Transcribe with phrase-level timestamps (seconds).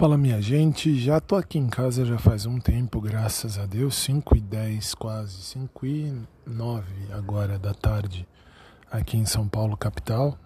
[0.00, 3.96] Fala minha gente, já tô aqui em casa já faz um tempo, graças a Deus,
[3.96, 8.26] 5 e 10 quase, 5 e 9 agora da tarde
[8.90, 10.38] aqui em São Paulo capital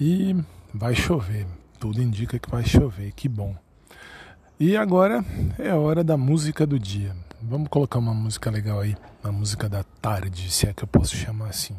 [0.00, 0.34] e
[0.72, 1.46] vai chover,
[1.78, 3.54] tudo indica que vai chover, que bom.
[4.58, 5.22] E agora
[5.58, 9.68] é a hora da música do dia, vamos colocar uma música legal aí, uma música
[9.68, 11.76] da tarde, se é que eu posso chamar assim.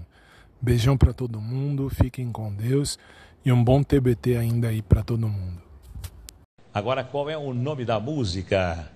[0.62, 3.00] Beijão para todo mundo, fiquem com Deus
[3.44, 5.71] e um bom TBT ainda aí para todo mundo.
[6.74, 8.90] Agora, qual é o nome da música?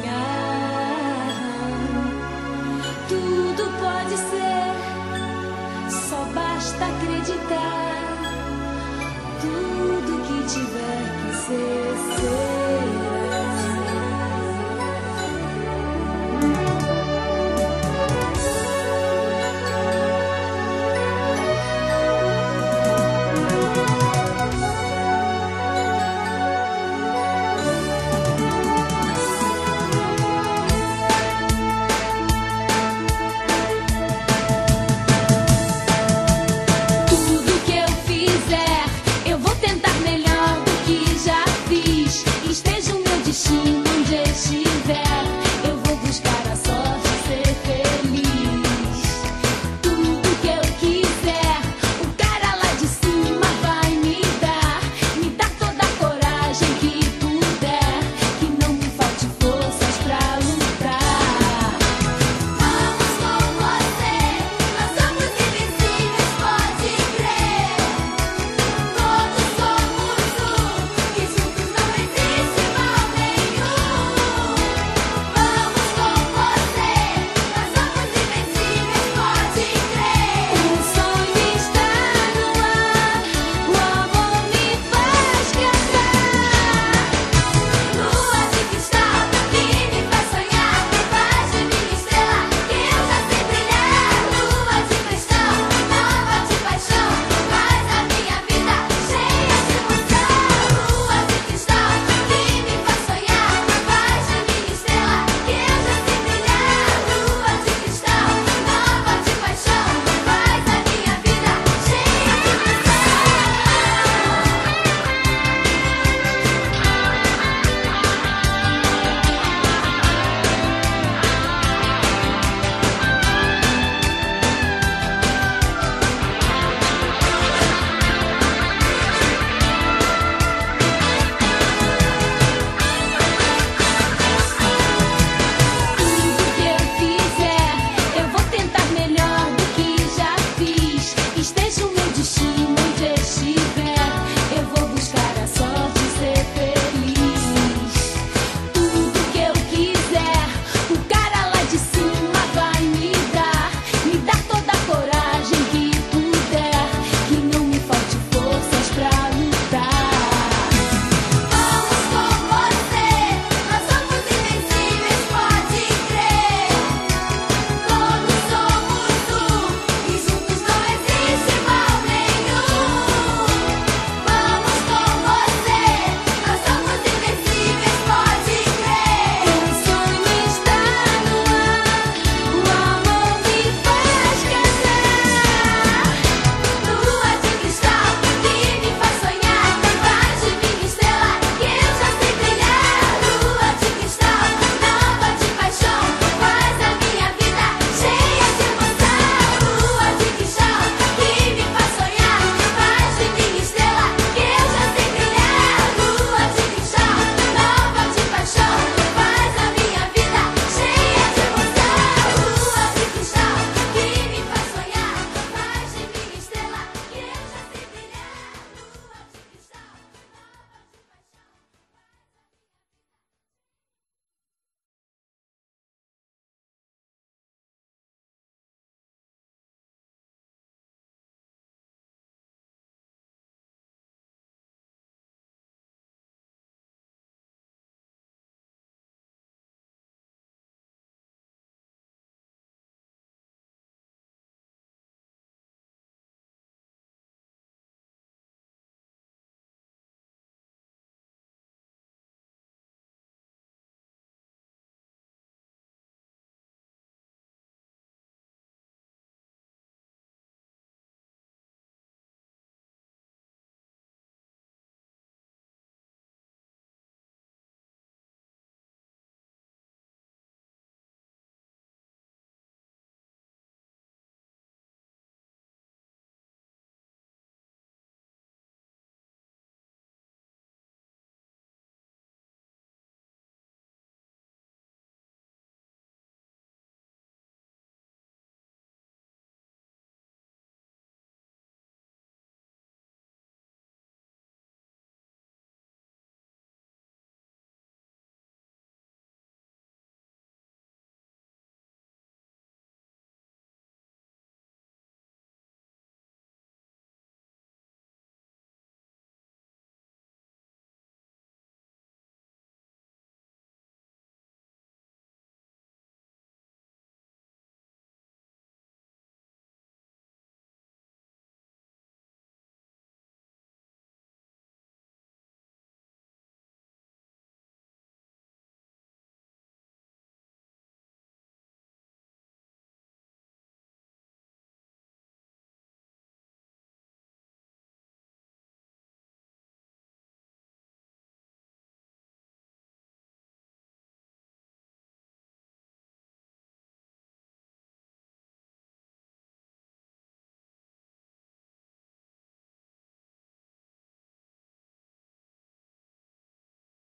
[3.08, 4.74] Tudo pode ser,
[6.08, 7.94] só basta acreditar.
[9.41, 11.13] Tudo que tiver